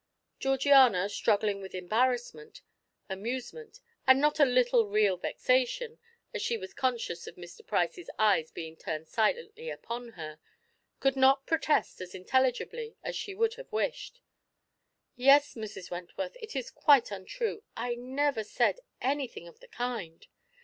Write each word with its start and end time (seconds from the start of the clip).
Georgiana, 0.39 1.07
struggling 1.09 1.61
with 1.61 1.75
embarrassment, 1.75 2.63
amusement 3.07 3.79
and 4.07 4.19
not 4.19 4.39
a 4.39 4.45
little 4.45 4.87
real 4.87 5.15
vexation, 5.15 5.99
as 6.33 6.41
she 6.41 6.57
was 6.57 6.73
conscious 6.73 7.27
of 7.27 7.35
Mr. 7.35 7.63
Price's 7.63 8.09
eyes 8.17 8.49
being 8.49 8.75
turned 8.75 9.07
silently 9.07 9.69
upon 9.69 10.13
her, 10.13 10.39
could 10.99 11.15
not 11.15 11.45
protest 11.45 12.01
as 12.01 12.15
intelligibly 12.15 12.95
as 13.03 13.15
she 13.15 13.35
would 13.35 13.53
have 13.57 13.71
wished. 13.71 14.21
"Yes, 15.15 15.53
Mrs. 15.53 15.91
Wentworth, 15.91 16.35
it 16.41 16.55
is 16.55 16.71
quite 16.71 17.11
untrue 17.11 17.61
I 17.77 17.93
never 17.93 18.43
said 18.43 18.79
anything 19.01 19.47
of 19.47 19.59
the 19.59 19.67
kind. 19.67 20.25